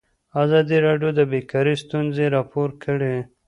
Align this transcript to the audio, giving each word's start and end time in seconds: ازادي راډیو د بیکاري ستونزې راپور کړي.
ازادي 0.43 0.77
راډیو 0.87 1.09
د 1.15 1.21
بیکاري 1.31 1.73
ستونزې 1.83 2.25
راپور 2.35 2.69
کړي. 2.83 3.15